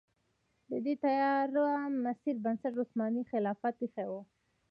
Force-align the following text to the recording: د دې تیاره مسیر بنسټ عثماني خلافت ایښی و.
د 0.69 0.71
دې 0.85 0.93
تیاره 1.03 1.67
مسیر 2.05 2.35
بنسټ 2.43 2.73
عثماني 2.81 3.23
خلافت 3.31 3.75
ایښی 3.83 4.07
و. 4.11 4.13